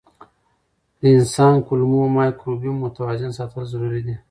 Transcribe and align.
د 0.99 1.01
انسان 1.17 1.53
کولمو 1.67 2.01
مایکروبیوم 2.17 2.75
متوازن 2.83 3.31
ساتل 3.37 3.63
ضروري 3.71 4.01
دي. 4.07 4.15